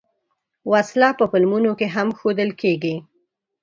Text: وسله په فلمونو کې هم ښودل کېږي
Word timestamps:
وسله 0.71 1.09
په 1.19 1.25
فلمونو 1.31 1.71
کې 1.79 1.87
هم 1.95 2.07
ښودل 2.17 2.49
کېږي 2.61 2.95